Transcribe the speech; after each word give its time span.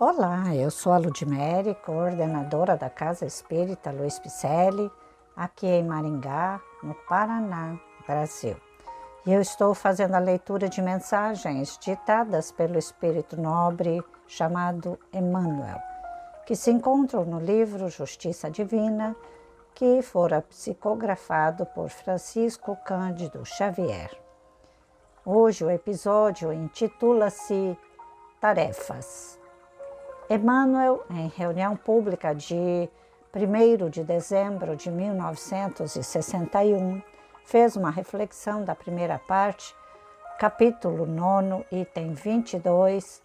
Olá, 0.00 0.52
eu 0.52 0.72
sou 0.72 0.92
a 0.92 0.98
Ludmere, 0.98 1.72
coordenadora 1.76 2.76
da 2.76 2.90
Casa 2.90 3.24
Espírita 3.24 3.92
Luiz 3.92 4.18
Picelli, 4.18 4.90
aqui 5.36 5.68
em 5.68 5.84
Maringá, 5.84 6.60
no 6.82 6.96
Paraná, 7.08 7.78
Brasil. 8.04 8.56
E 9.24 9.32
eu 9.32 9.40
estou 9.40 9.72
fazendo 9.72 10.16
a 10.16 10.18
leitura 10.18 10.68
de 10.68 10.82
mensagens 10.82 11.78
ditadas 11.78 12.50
pelo 12.50 12.76
espírito 12.76 13.40
nobre 13.40 14.02
chamado 14.26 14.98
Emmanuel, 15.12 15.78
que 16.44 16.56
se 16.56 16.72
encontram 16.72 17.24
no 17.24 17.38
livro 17.38 17.88
Justiça 17.88 18.50
Divina, 18.50 19.14
que 19.76 20.02
fora 20.02 20.42
psicografado 20.42 21.64
por 21.66 21.88
Francisco 21.88 22.76
Cândido 22.84 23.46
Xavier. 23.46 24.10
Hoje 25.24 25.64
o 25.64 25.70
episódio 25.70 26.52
intitula-se 26.52 27.78
Tarefas. 28.40 29.43
Emmanuel, 30.28 31.04
em 31.10 31.28
reunião 31.28 31.76
pública 31.76 32.34
de 32.34 32.90
1 33.34 33.88
de 33.90 34.02
dezembro 34.02 34.74
de 34.74 34.90
1961, 34.90 37.02
fez 37.44 37.76
uma 37.76 37.90
reflexão 37.90 38.64
da 38.64 38.74
primeira 38.74 39.18
parte, 39.18 39.76
capítulo 40.38 41.04
9, 41.04 41.66
item 41.70 42.14
22, 42.14 43.22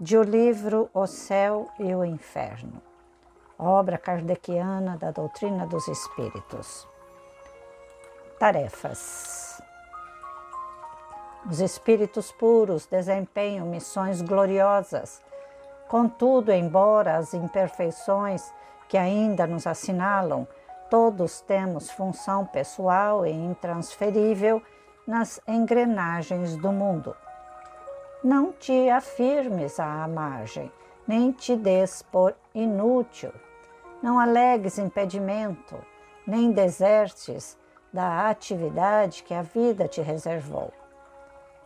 de 0.00 0.16
o 0.16 0.22
livro 0.22 0.88
O 0.94 1.06
Céu 1.06 1.68
e 1.78 1.94
o 1.94 2.02
Inferno, 2.02 2.80
obra 3.58 3.98
kardeciana 3.98 4.96
da 4.96 5.10
doutrina 5.10 5.66
dos 5.66 5.86
espíritos. 5.86 6.88
Tarefas. 8.38 9.60
Os 11.50 11.60
espíritos 11.60 12.32
puros 12.32 12.86
desempenham 12.86 13.66
missões 13.66 14.22
gloriosas. 14.22 15.27
Contudo, 15.88 16.52
embora 16.52 17.16
as 17.16 17.32
imperfeições 17.32 18.52
que 18.88 18.98
ainda 18.98 19.46
nos 19.46 19.66
assinalam, 19.66 20.46
todos 20.90 21.40
temos 21.40 21.90
função 21.90 22.44
pessoal 22.44 23.26
e 23.26 23.30
intransferível 23.30 24.62
nas 25.06 25.40
engrenagens 25.48 26.56
do 26.56 26.70
mundo. 26.70 27.16
Não 28.22 28.52
te 28.52 28.90
afirmes 28.90 29.80
à 29.80 30.06
margem, 30.06 30.70
nem 31.06 31.32
te 31.32 31.56
des 31.56 32.02
por 32.02 32.34
inútil. 32.54 33.32
Não 34.02 34.20
alegues 34.20 34.78
impedimento, 34.78 35.76
nem 36.26 36.52
desertes 36.52 37.56
da 37.92 38.28
atividade 38.28 39.22
que 39.22 39.32
a 39.32 39.40
vida 39.40 39.88
te 39.88 40.02
reservou. 40.02 40.70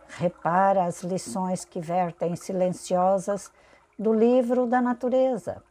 Repara 0.07 0.85
as 0.85 1.03
lições 1.03 1.65
que 1.65 1.81
vertem 1.81 2.35
silenciosas 2.35 3.51
do 3.97 4.13
livro 4.13 4.65
da 4.65 4.81
natureza. 4.81 5.63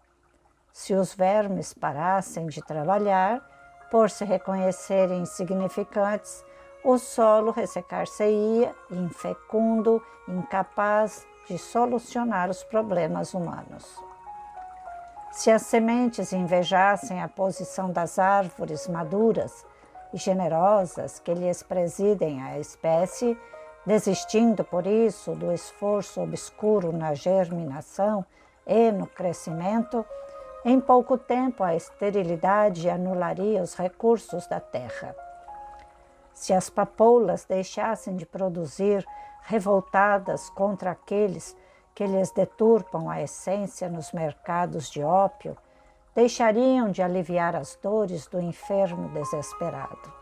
Se 0.72 0.94
os 0.94 1.14
vermes 1.14 1.74
parassem 1.74 2.46
de 2.46 2.62
trabalhar, 2.62 3.46
por 3.90 4.08
se 4.08 4.24
reconhecerem 4.24 5.20
insignificantes, 5.20 6.44
o 6.84 6.98
solo 6.98 7.50
ressecar-se-ia, 7.50 8.74
infecundo, 8.90 10.02
incapaz 10.26 11.26
de 11.46 11.58
solucionar 11.58 12.48
os 12.48 12.64
problemas 12.64 13.34
humanos. 13.34 14.02
Se 15.30 15.50
as 15.50 15.62
sementes 15.62 16.32
invejassem 16.32 17.22
a 17.22 17.28
posição 17.28 17.90
das 17.90 18.18
árvores 18.18 18.88
maduras 18.88 19.64
e 20.12 20.16
generosas 20.16 21.18
que 21.18 21.32
lhes 21.32 21.62
presidem 21.62 22.42
a 22.42 22.58
espécie, 22.58 23.38
desistindo 23.84 24.64
por 24.64 24.86
isso 24.86 25.34
do 25.34 25.52
esforço 25.52 26.20
obscuro 26.20 26.92
na 26.92 27.14
germinação 27.14 28.24
e 28.66 28.92
no 28.92 29.06
crescimento, 29.06 30.04
em 30.64 30.80
pouco 30.80 31.18
tempo 31.18 31.64
a 31.64 31.74
esterilidade 31.74 32.88
anularia 32.88 33.62
os 33.62 33.74
recursos 33.74 34.46
da 34.46 34.60
terra. 34.60 35.14
Se 36.32 36.52
as 36.52 36.70
papoulas 36.70 37.44
deixassem 37.44 38.16
de 38.16 38.24
produzir, 38.24 39.04
revoltadas 39.42 40.48
contra 40.50 40.92
aqueles 40.92 41.56
que 41.94 42.06
lhes 42.06 42.30
deturpam 42.30 43.10
a 43.10 43.20
essência 43.20 43.88
nos 43.88 44.12
mercados 44.12 44.88
de 44.88 45.02
ópio, 45.02 45.56
deixariam 46.14 46.90
de 46.90 47.02
aliviar 47.02 47.56
as 47.56 47.76
dores 47.82 48.26
do 48.26 48.40
enfermo 48.40 49.08
desesperado. 49.08 50.21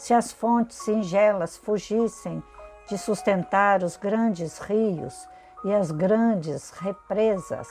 Se 0.00 0.14
as 0.14 0.32
fontes 0.32 0.78
singelas 0.78 1.58
fugissem 1.58 2.42
de 2.88 2.96
sustentar 2.96 3.82
os 3.84 3.98
grandes 3.98 4.58
rios 4.58 5.28
e 5.62 5.74
as 5.74 5.90
grandes 5.90 6.70
represas, 6.70 7.68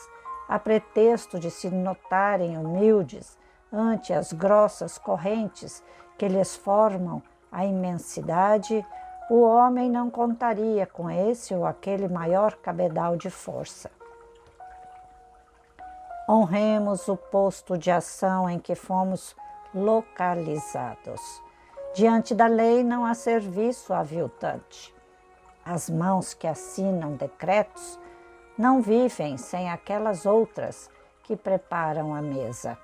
a 0.48 0.60
pretexto 0.60 1.40
de 1.40 1.50
se 1.50 1.72
notarem 1.72 2.56
humildes 2.56 3.36
ante 3.74 4.14
as 4.14 4.32
grossas 4.32 5.00
correntes 5.00 5.84
que 6.20 6.28
lhes 6.28 6.56
formam 6.56 7.20
a 7.52 7.66
imensidade, 7.66 8.86
o 9.28 9.42
homem 9.42 9.90
não 9.90 10.12
contaria 10.12 10.86
com 10.86 11.10
esse 11.10 11.56
ou 11.56 11.66
aquele 11.66 12.08
maior 12.08 12.54
cabedal 12.58 13.18
de 13.18 13.32
força. 13.32 13.90
Honremos 16.30 17.08
o 17.08 17.18
posto 17.18 17.76
de 17.76 17.90
ação 17.90 18.48
em 18.48 18.60
que 18.60 18.76
fomos 18.76 19.36
localizados. 19.74 21.49
Diante 21.94 22.36
da 22.36 22.46
lei 22.46 22.84
não 22.84 23.04
há 23.04 23.14
serviço 23.14 23.94
aviltante. 23.94 24.94
As 25.66 25.90
mãos 25.90 26.34
que 26.34 26.46
assinam 26.46 27.16
decretos 27.16 28.00
não 28.58 28.82
vivem 28.82 29.38
sem 29.38 29.70
aquelas 29.70 30.26
outras 30.26 30.90
que 31.24 31.36
preparam 31.36 32.14
a 32.14 32.22
mesa. 32.22 32.78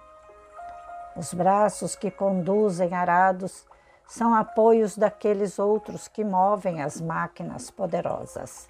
Os 1.15 1.33
braços 1.33 1.95
que 1.95 2.09
conduzem 2.09 2.93
arados 2.93 3.65
são 4.07 4.33
apoios 4.33 4.97
daqueles 4.97 5.59
outros 5.59 6.07
que 6.07 6.23
movem 6.23 6.81
as 6.81 6.99
máquinas 6.99 7.69
poderosas. 7.69 8.67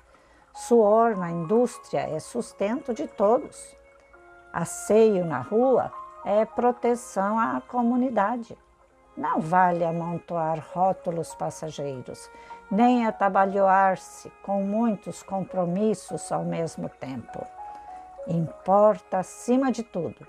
Suor 0.53 1.17
na 1.17 1.31
indústria 1.31 2.01
é 2.01 2.19
sustento 2.19 2.93
de 2.93 3.07
todos. 3.07 3.75
Asseio 4.53 5.25
na 5.25 5.39
rua 5.39 5.91
é 6.23 6.45
proteção 6.45 7.39
à 7.39 7.61
comunidade. 7.61 8.57
Não 9.17 9.39
vale 9.39 9.85
amontoar 9.85 10.61
rótulos 10.73 11.33
passageiros, 11.35 12.29
nem 12.69 13.07
atabalhoar-se 13.07 14.29
com 14.43 14.61
muitos 14.61 15.23
compromissos 15.23 16.31
ao 16.33 16.43
mesmo 16.43 16.89
tempo. 16.89 17.45
Importa, 18.27 19.19
acima 19.19 19.71
de 19.71 19.83
tudo, 19.83 20.27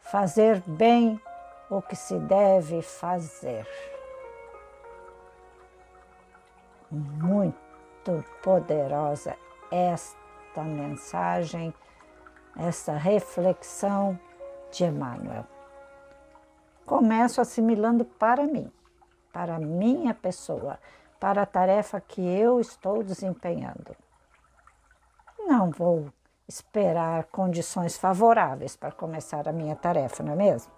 fazer 0.00 0.60
bem 0.66 1.20
o 1.70 1.80
que 1.80 1.94
se 1.94 2.18
deve 2.18 2.82
fazer. 2.82 3.68
Muito 6.90 8.24
poderosa 8.42 9.36
esta 9.70 10.62
mensagem, 10.62 11.72
esta 12.56 12.96
reflexão 12.96 14.18
de 14.72 14.84
Emmanuel 14.84 15.53
começo 16.84 17.40
assimilando 17.40 18.04
para 18.04 18.46
mim, 18.46 18.70
para 19.32 19.56
a 19.56 19.58
minha 19.58 20.14
pessoa, 20.14 20.78
para 21.18 21.42
a 21.42 21.46
tarefa 21.46 22.00
que 22.00 22.20
eu 22.20 22.60
estou 22.60 23.02
desempenhando. 23.02 23.96
Não 25.46 25.70
vou 25.70 26.08
esperar 26.46 27.24
condições 27.24 27.96
favoráveis 27.96 28.76
para 28.76 28.92
começar 28.92 29.48
a 29.48 29.52
minha 29.52 29.74
tarefa, 29.74 30.22
não 30.22 30.34
é 30.34 30.36
mesmo? 30.36 30.72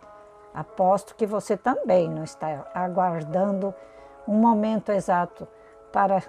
Aposto 0.54 1.14
que 1.16 1.26
você 1.26 1.56
também 1.56 2.08
não 2.08 2.24
está 2.24 2.66
aguardando 2.72 3.74
um 4.26 4.38
momento 4.38 4.90
exato 4.90 5.46
para 5.92 6.22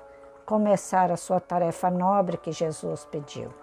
começar 0.45 1.11
a 1.11 1.17
sua 1.17 1.39
tarefa 1.39 1.89
nobre 1.89 2.37
que 2.37 2.51
Jesus 2.51 3.05
pediu. 3.05 3.53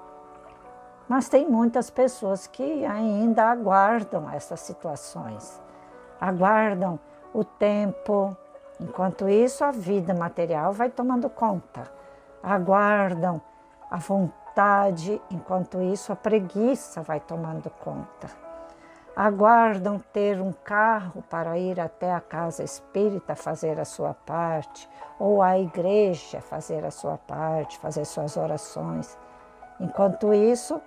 Mas 1.09 1.29
tem 1.29 1.47
muitas 1.49 1.91
pessoas 1.91 2.47
que 2.47 2.85
ainda 2.87 3.51
aguardam 3.51 4.31
essas 4.31 4.61
situações 4.61 5.64
aguardam 6.25 6.99
o 7.35 7.45
tempo. 7.45 8.37
Enquanto 8.81 9.29
isso, 9.29 9.63
a 9.63 9.71
vida 9.71 10.15
material 10.15 10.73
vai 10.73 10.89
tomando 10.89 11.29
conta. 11.29 11.85
Aguardam 12.43 13.41
a 13.91 13.99
vontade, 13.99 15.21
enquanto 15.31 15.81
isso, 15.83 16.13
a 16.13 16.17
preguiça 16.17 17.03
vai 17.03 17.21
tomando 17.21 17.69
conta. 17.71 18.29
Aguardam 19.15 20.03
ter 20.13 20.41
um 20.41 20.53
carro 20.53 21.23
para 21.31 21.57
ir 21.59 21.79
até 21.79 22.13
a 22.13 22.21
casa 22.21 22.65
espírita 22.65 23.37
fazer 23.37 23.79
a 23.79 23.85
sua 23.85 24.13
parte, 24.13 24.89
ou 25.21 25.41
à 25.41 25.59
igreja 25.59 26.41
fazer 26.41 26.85
a 26.85 26.91
sua 26.91 27.17
parte, 27.17 27.79
fazer 27.79 28.05
suas 28.05 28.37
orações. 28.37 29.17
Enquanto 29.79 30.35
isso, 30.35 30.81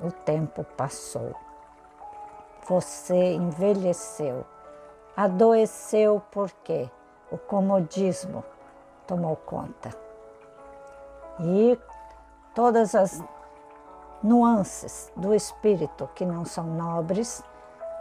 o 0.00 0.10
tempo 0.10 0.64
passou. 0.76 1.45
Você 2.68 3.34
envelheceu, 3.34 4.44
adoeceu 5.16 6.20
porque 6.32 6.90
o 7.30 7.38
comodismo 7.38 8.44
tomou 9.06 9.36
conta. 9.36 9.90
E 11.38 11.78
todas 12.54 12.94
as 12.96 13.22
nuances 14.20 15.12
do 15.14 15.32
espírito 15.32 16.10
que 16.14 16.26
não 16.26 16.44
são 16.44 16.64
nobres 16.64 17.40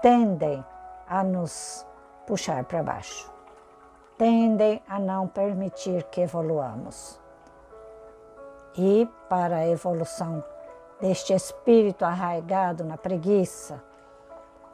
tendem 0.01 0.65
a 1.07 1.23
nos 1.23 1.85
puxar 2.25 2.63
para 2.63 2.81
baixo, 2.81 3.31
tendem 4.17 4.81
a 4.89 4.97
não 4.97 5.27
permitir 5.27 6.03
que 6.05 6.21
evoluamos. 6.21 7.19
E 8.75 9.07
para 9.29 9.57
a 9.57 9.67
evolução 9.67 10.43
deste 10.99 11.33
espírito 11.33 12.03
arraigado 12.03 12.83
na 12.83 12.97
preguiça, 12.97 13.79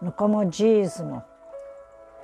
no 0.01 0.12
comodismo, 0.12 1.24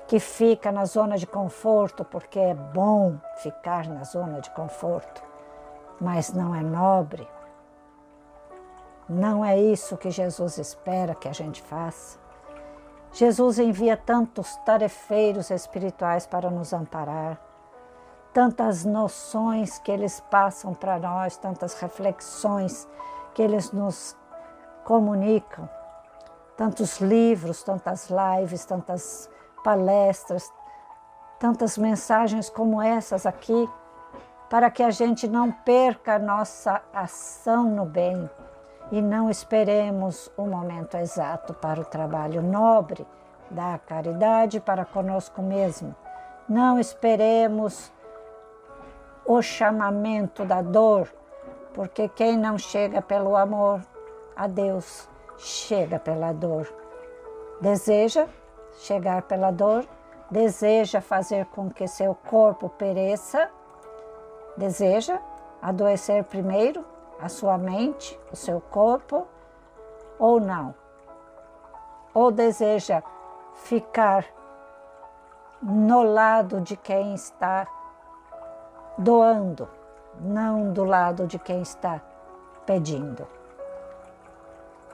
que 0.08 0.20
fica 0.20 0.72
na 0.72 0.86
zona 0.86 1.18
de 1.18 1.28
conforto 1.28 2.04
porque 2.06 2.40
é 2.40 2.54
bom 2.54 3.18
ficar 3.36 3.88
na 3.88 4.04
zona 4.04 4.40
de 4.40 4.50
conforto, 4.52 5.22
mas 6.00 6.34
não 6.34 6.56
é 6.56 6.62
nobre. 6.62 7.28
Não 9.10 9.44
é 9.44 9.58
isso 9.58 9.98
que 9.98 10.10
Jesus 10.10 10.58
espera 10.58 11.16
que 11.16 11.28
a 11.28 11.34
gente 11.34 11.62
faça. 11.62 12.18
Jesus 13.12 13.58
envia 13.58 13.96
tantos 13.96 14.56
tarefeiros 14.58 15.50
espirituais 15.50 16.26
para 16.26 16.50
nos 16.50 16.74
amparar, 16.74 17.40
tantas 18.34 18.86
noções 18.86 19.80
que 19.80 19.92
eles 19.92 20.20
passam 20.30 20.74
para 20.74 21.00
nós, 21.00 21.38
tantas 21.38 21.80
reflexões 21.80 22.88
que 23.34 23.42
eles 23.42 23.72
nos 23.72 24.16
comunicam, 24.84 25.70
tantos 26.58 27.00
livros, 27.00 27.64
tantas 27.64 28.10
lives, 28.10 28.66
tantas 28.66 29.30
palestras, 29.64 30.52
tantas 31.40 31.78
mensagens 31.78 32.50
como 32.50 32.82
essas 32.82 33.28
aqui, 33.28 33.70
para 34.50 34.72
que 34.72 34.82
a 34.82 34.90
gente 34.90 35.28
não 35.28 35.52
perca 35.52 36.16
a 36.16 36.20
nossa 36.20 36.82
ação 36.92 37.70
no 37.70 37.86
bem 37.86 38.28
e 38.92 39.02
não 39.02 39.30
esperemos 39.30 40.32
o 40.36 40.48
momento 40.48 40.98
exato 40.98 41.54
para 41.54 41.80
o 41.80 41.86
trabalho 41.86 42.42
nobre 42.42 43.06
da 43.52 43.78
caridade 43.78 44.60
para 44.60 44.84
conosco 44.84 45.42
mesmo. 45.42 45.96
Não 46.50 46.80
esperemos 46.80 47.92
o 49.26 49.42
chamamento 49.42 50.46
da 50.46 50.62
dor, 50.62 51.14
porque 51.74 52.08
quem 52.08 52.38
não 52.38 52.58
chega 52.58 53.02
pelo 53.02 53.36
amor 53.36 53.82
a 54.36 54.48
Deus 54.48 55.08
chega 55.38 56.00
pela 56.00 56.34
dor. 56.34 56.68
Deseja 57.62 58.28
chegar 58.80 59.24
pela 59.24 59.52
dor, 59.52 59.86
deseja 60.30 61.02
fazer 61.02 61.46
com 61.48 61.70
que 61.70 61.88
seu 61.88 62.14
corpo 62.14 62.70
pereça, 62.70 63.50
deseja 64.56 65.20
adoecer 65.62 66.24
primeiro 66.26 66.86
a 67.20 67.30
sua 67.30 67.58
mente, 67.58 68.20
o 68.32 68.36
seu 68.36 68.62
corpo, 68.62 69.28
ou 70.20 70.40
não. 70.40 70.74
Ou 72.14 72.32
deseja 72.32 73.02
ficar 73.54 74.26
no 75.62 76.04
lado 76.04 76.62
de 76.62 76.78
quem 76.78 77.16
está 77.16 77.68
doando, 78.98 79.68
não 80.20 80.72
do 80.72 80.84
lado 80.84 81.26
de 81.26 81.40
quem 81.40 81.62
está 81.62 82.02
pedindo. 82.66 83.37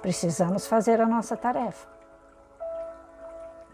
Precisamos 0.04 0.68
fazer 0.68 1.00
a 1.00 1.06
nossa 1.06 1.38
tarefa. 1.38 1.88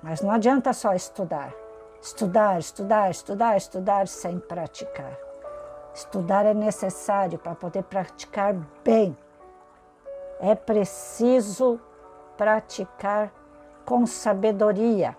Mas 0.03 0.21
não 0.21 0.29
adianta 0.29 0.71
só 0.73 0.93
estudar. 0.93 1.51
Estudar, 1.99 2.59
estudar, 2.59 3.09
estudar, 3.09 3.57
estudar 3.57 4.07
sem 4.07 4.39
praticar. 4.39 5.17
Estudar 5.91 6.45
é 6.45 6.53
necessário 6.53 7.39
para 7.39 7.55
poder 7.55 7.81
praticar 7.81 8.53
bem. 8.83 9.17
É 10.39 10.53
preciso 10.53 11.79
praticar 12.37 13.31
com 13.83 14.05
sabedoria. 14.05 15.17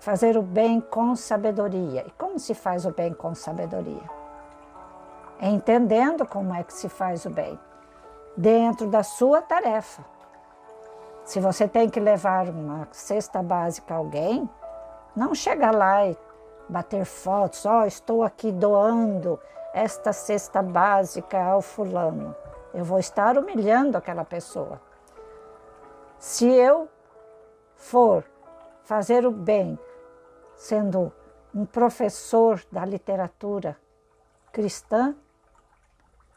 Fazer 0.00 0.38
o 0.38 0.42
bem 0.42 0.80
com 0.80 1.14
sabedoria. 1.14 2.06
E 2.06 2.10
como 2.12 2.38
se 2.38 2.54
faz 2.54 2.86
o 2.86 2.90
bem 2.90 3.12
com 3.12 3.34
sabedoria? 3.34 4.10
É 5.38 5.48
entendendo 5.48 6.26
como 6.26 6.54
é 6.54 6.62
que 6.64 6.72
se 6.72 6.88
faz 6.88 7.26
o 7.26 7.30
bem, 7.30 7.58
dentro 8.36 8.86
da 8.86 9.02
sua 9.02 9.42
tarefa. 9.42 10.04
Se 11.24 11.38
você 11.38 11.68
tem 11.68 11.88
que 11.88 12.00
levar 12.00 12.48
uma 12.48 12.88
cesta 12.90 13.42
básica 13.42 13.94
a 13.94 13.98
alguém, 13.98 14.48
não 15.14 15.34
chega 15.34 15.70
lá 15.70 16.06
e 16.06 16.16
bater 16.68 17.04
fotos, 17.04 17.64
ó, 17.66 17.82
oh, 17.82 17.86
estou 17.86 18.22
aqui 18.22 18.50
doando 18.50 19.38
esta 19.72 20.12
cesta 20.12 20.62
básica 20.62 21.42
ao 21.42 21.60
fulano. 21.60 22.34
Eu 22.74 22.84
vou 22.84 22.98
estar 22.98 23.36
humilhando 23.36 23.96
aquela 23.96 24.24
pessoa. 24.24 24.80
Se 26.18 26.48
eu 26.48 26.88
for 27.76 28.24
fazer 28.84 29.26
o 29.26 29.30
bem, 29.30 29.78
sendo 30.56 31.12
um 31.54 31.66
professor 31.66 32.62
da 32.70 32.84
literatura 32.84 33.76
cristã, 34.52 35.14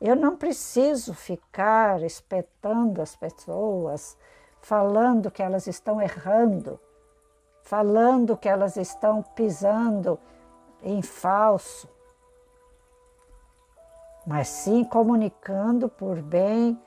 eu 0.07 0.15
não 0.15 0.35
preciso 0.35 1.13
ficar 1.13 2.01
espetando 2.03 3.01
as 3.01 3.15
pessoas, 3.15 4.17
falando 4.61 5.31
que 5.31 5.41
elas 5.41 5.67
estão 5.67 6.01
errando, 6.01 6.79
falando 7.61 8.37
que 8.37 8.47
elas 8.47 8.77
estão 8.77 9.21
pisando 9.21 10.19
em 10.83 11.01
falso, 11.01 11.89
mas 14.25 14.47
sim 14.47 14.83
comunicando 14.83 15.89
por 15.89 16.21
bem 16.21 16.79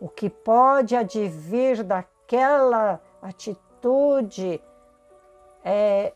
o 0.00 0.08
que 0.08 0.28
pode 0.28 0.94
advir 0.94 1.82
daquela 1.82 3.00
atitude, 3.20 4.62
é, 5.64 6.12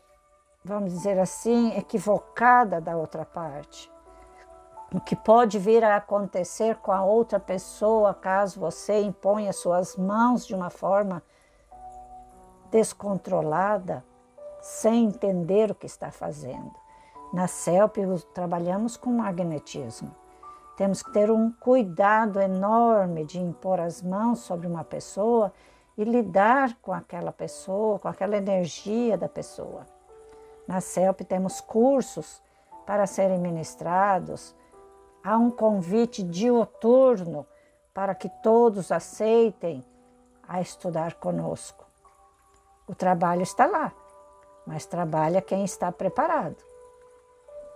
vamos 0.63 0.93
dizer 0.93 1.19
assim, 1.19 1.75
equivocada 1.75 2.79
da 2.79 2.95
outra 2.95 3.25
parte. 3.25 3.90
O 4.93 4.99
que 4.99 5.15
pode 5.15 5.57
vir 5.57 5.85
a 5.85 5.95
acontecer 5.95 6.75
com 6.75 6.91
a 6.91 7.01
outra 7.01 7.39
pessoa 7.39 8.13
caso 8.13 8.59
você 8.59 9.01
imponha 9.01 9.53
suas 9.53 9.95
mãos 9.95 10.45
de 10.45 10.53
uma 10.53 10.69
forma 10.69 11.23
descontrolada, 12.69 14.03
sem 14.61 15.05
entender 15.05 15.71
o 15.71 15.75
que 15.75 15.85
está 15.85 16.11
fazendo. 16.11 16.73
Na 17.31 17.47
CELP 17.47 17.99
trabalhamos 18.33 18.97
com 18.97 19.11
magnetismo. 19.11 20.13
Temos 20.75 21.01
que 21.01 21.13
ter 21.13 21.31
um 21.31 21.51
cuidado 21.51 22.41
enorme 22.41 23.23
de 23.23 23.39
impor 23.39 23.79
as 23.79 24.01
mãos 24.01 24.39
sobre 24.39 24.67
uma 24.67 24.83
pessoa 24.83 25.53
e 25.97 26.03
lidar 26.03 26.75
com 26.81 26.91
aquela 26.91 27.31
pessoa, 27.31 27.97
com 27.97 28.09
aquela 28.09 28.35
energia 28.35 29.17
da 29.17 29.29
pessoa. 29.29 29.85
Na 30.67 30.81
CELP 30.81 31.21
temos 31.21 31.61
cursos 31.61 32.41
para 32.85 33.07
serem 33.07 33.39
ministrados, 33.39 34.53
há 35.23 35.37
um 35.37 35.51
convite 35.51 36.23
dioturno 36.23 37.45
para 37.93 38.15
que 38.15 38.29
todos 38.41 38.91
aceitem 38.91 39.83
a 40.47 40.61
estudar 40.61 41.15
conosco. 41.15 41.85
O 42.87 42.95
trabalho 42.95 43.41
está 43.41 43.65
lá, 43.65 43.93
mas 44.65 44.85
trabalha 44.85 45.41
quem 45.41 45.63
está 45.63 45.91
preparado, 45.91 46.57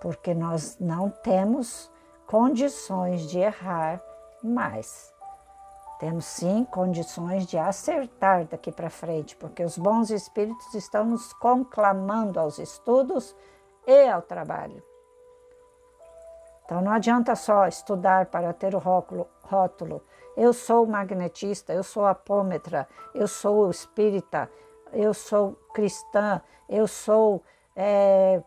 porque 0.01 0.33
nós 0.33 0.77
não 0.79 1.09
temos 1.09 1.91
condições 2.27 3.29
de 3.29 3.39
errar 3.39 4.01
mais. 4.43 5.13
Temos 5.99 6.25
sim 6.25 6.65
condições 6.65 7.45
de 7.45 7.57
acertar 7.57 8.45
daqui 8.45 8.71
para 8.71 8.89
frente, 8.89 9.35
porque 9.37 9.63
os 9.63 9.77
bons 9.77 10.09
espíritos 10.09 10.73
estão 10.73 11.05
nos 11.05 11.31
conclamando 11.33 12.39
aos 12.39 12.59
estudos 12.59 13.33
e 13.87 14.09
ao 14.09 14.21
trabalho. 14.21 14.83
Então 16.65 16.81
não 16.81 16.91
adianta 16.91 17.36
só 17.36 17.67
estudar 17.67 18.25
para 18.25 18.51
ter 18.51 18.75
o 18.75 18.79
rótulo. 18.79 20.01
Eu 20.36 20.51
sou 20.51 20.86
magnetista, 20.86 21.72
eu 21.72 21.84
sou 21.84 22.05
apômetra, 22.05 22.88
eu 23.13 23.27
sou 23.27 23.69
espírita, 23.69 24.50
eu 24.91 25.13
sou 25.13 25.53
cristã, 25.74 26.41
eu 26.67 26.88
sou 26.88 27.41
é, 27.75 28.41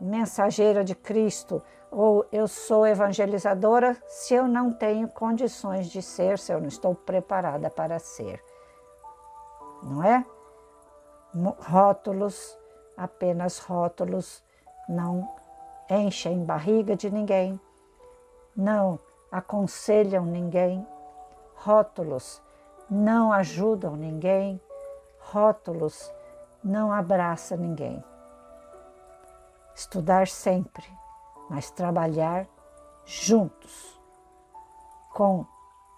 mensageira 0.00 0.84
de 0.84 0.94
Cristo, 0.94 1.62
ou 1.90 2.24
eu 2.32 2.48
sou 2.48 2.86
evangelizadora, 2.86 3.96
se 4.06 4.32
eu 4.32 4.48
não 4.48 4.72
tenho 4.72 5.06
condições 5.08 5.88
de 5.88 6.00
ser, 6.00 6.38
se 6.38 6.52
eu 6.52 6.60
não 6.60 6.68
estou 6.68 6.94
preparada 6.94 7.68
para 7.68 7.98
ser. 7.98 8.42
Não 9.82 10.02
é? 10.02 10.24
Rótulos, 11.58 12.58
apenas 12.96 13.58
rótulos, 13.58 14.42
não 14.88 15.28
enchem 15.90 16.44
barriga 16.44 16.96
de 16.96 17.10
ninguém, 17.10 17.60
não 18.56 18.98
aconselham 19.30 20.24
ninguém, 20.24 20.86
rótulos 21.54 22.42
não 22.90 23.32
ajudam 23.32 23.96
ninguém, 23.96 24.60
rótulos 25.18 26.12
não 26.62 26.92
abraçam 26.92 27.56
ninguém. 27.56 28.04
Estudar 29.74 30.28
sempre, 30.28 30.86
mas 31.48 31.70
trabalhar 31.70 32.46
juntos, 33.04 33.98
com 35.12 35.46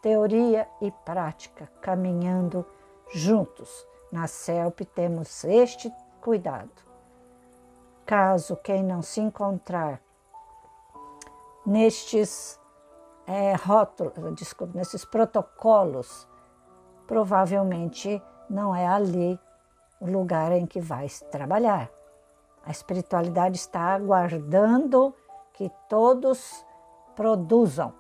teoria 0.01 0.69
e 0.81 0.91
prática 0.91 1.67
caminhando 1.81 2.65
juntos. 3.13 3.87
Na 4.13 4.29
CELP 4.29 4.83
temos 4.95 5.43
este 5.45 5.93
cuidado. 6.21 6.84
Caso 8.07 8.57
quem 8.57 8.83
não 8.83 9.01
se 9.01 9.21
encontrar 9.21 10.01
nestes 11.65 12.61
é, 13.27 13.55
rótulos, 13.55 14.13
desculpa, 14.35 14.77
nesses 14.77 15.05
protocolos, 15.05 16.29
provavelmente 17.07 18.23
não 18.49 18.75
é 18.75 18.87
ali 18.87 19.41
o 20.01 20.07
lugar 20.07 20.53
em 20.53 20.67
que 20.67 20.81
vai 20.81 21.09
trabalhar. 21.31 21.91
A 22.65 22.71
espiritualidade 22.71 23.57
está 23.57 23.95
aguardando 23.95 25.15
que 25.55 25.71
todos 25.89 26.65
produzam, 27.15 27.95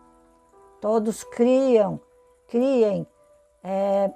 todos 0.81 1.25
criam, 1.25 2.01
criem 2.49 3.07
é, 3.63 4.11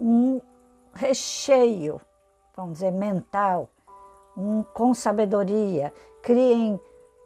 um 0.00 0.40
recheio, 0.92 2.00
vamos 2.54 2.74
dizer, 2.74 2.90
mental, 2.90 3.70
com 4.74 4.92
sabedoria, 4.92 5.92
criem 6.22 6.78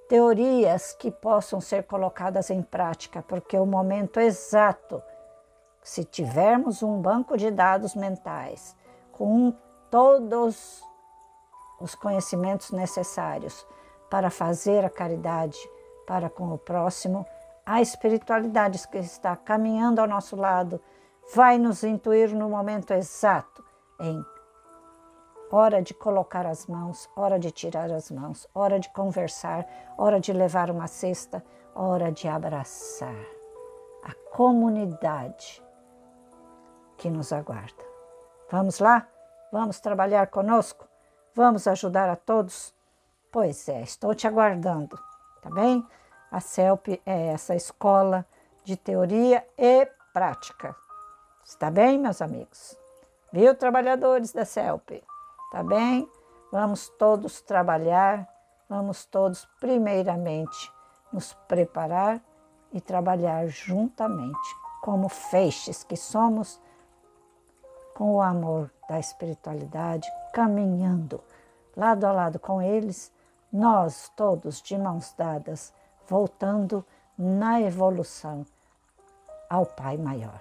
teorias 0.09 0.93
que 0.93 1.11
possam 1.11 1.61
ser 1.61 1.85
colocadas 1.85 2.51
em 2.51 2.63
prática, 2.63 3.23
porque 3.23 3.57
o 3.57 3.67
momento 3.67 4.21
exato, 4.21 5.03
se 5.83 6.05
tivermos 6.05 6.83
um 6.83 7.01
banco 7.01 7.37
de 7.37 7.51
dados 7.51 7.95
mentais 7.95 8.77
com 9.13 9.55
todos 9.91 10.83
os 11.81 11.95
conhecimentos 11.95 12.71
necessários 12.71 13.67
para 14.09 14.31
fazer 14.31 14.85
a 14.85 14.91
caridade 14.91 15.59
para 16.07 16.29
com 16.29 16.53
o 16.53 16.59
próximo, 16.59 17.25
a 17.65 17.81
espiritualidade 17.81 18.87
que 18.89 18.99
está 18.99 19.37
caminhando 19.37 20.01
ao 20.01 20.09
nosso 20.09 20.37
lado 20.37 20.81
vai 21.35 21.59
nos 21.59 21.85
intuir 21.85 22.35
no 22.35 22.49
momento 22.49 22.93
exato 22.93 23.65
em 24.01 24.25
hora 25.51 25.83
de 25.83 25.93
colocar 25.93 26.47
as 26.47 26.67
mãos, 26.67 27.11
hora 27.17 27.39
de 27.39 27.51
tirar 27.51 27.91
as 27.91 28.11
mãos, 28.11 28.47
hora 28.55 28.79
de 28.79 28.89
conversar, 28.91 29.67
hora 29.99 30.21
de 30.21 30.33
levar 30.33 30.71
uma 30.71 30.87
cesta, 30.87 31.45
hora 31.75 32.13
de 32.13 32.29
abraçar 32.29 33.27
a 34.05 34.15
comunidade 34.31 35.63
que 36.97 37.11
nos 37.11 37.33
aguarda. 37.33 37.85
Vamos 38.51 38.79
lá? 38.79 39.07
Vamos 39.53 39.81
trabalhar 39.81 40.29
conosco? 40.29 40.87
Vamos 41.35 41.67
ajudar 41.67 42.09
a 42.09 42.17
todos? 42.17 42.75
Pois 43.33 43.69
é, 43.69 43.83
estou 43.83 44.15
te 44.15 44.27
aguardando, 44.27 44.99
tá 45.43 45.51
bem? 45.51 45.87
A 46.31 46.41
CELP 46.41 47.01
é 47.05 47.29
essa 47.29 47.57
escola 47.57 48.25
de 48.63 48.77
teoria 48.77 49.45
e 49.59 49.87
prática. 50.13 50.77
Está 51.45 51.71
bem, 51.71 51.99
meus 51.99 52.23
amigos? 52.23 52.77
Viu, 53.33 53.55
trabalhadores 53.55 54.33
da 54.33 54.45
CELP? 54.45 55.03
Tá 55.51 55.63
bem? 55.63 56.09
Vamos 56.53 56.89
todos 56.91 57.41
trabalhar, 57.41 58.29
vamos 58.69 59.05
todos, 59.05 59.49
primeiramente, 59.59 60.73
nos 61.13 61.33
preparar 61.49 62.21
e 62.73 62.81
trabalhar 62.81 63.49
juntamente, 63.49 64.57
como 64.81 65.09
feixes 65.09 65.83
que 65.83 65.97
somos, 65.97 66.61
com 67.95 68.15
o 68.15 68.23
amor 68.23 68.71
da 68.89 68.99
espiritualidade, 68.99 70.09
caminhando 70.33 71.21
lado 71.77 72.05
a 72.05 72.13
lado 72.13 72.39
com 72.39 72.63
eles, 72.63 73.13
nós 73.53 74.11
todos 74.15 74.63
de 74.63 74.79
mãos 74.79 75.13
dadas, 75.17 75.73
voltando 76.07 76.85
na 77.19 77.61
evolução 77.61 78.45
ao 79.49 79.67
Pai 79.67 79.97
Maior. 79.97 80.41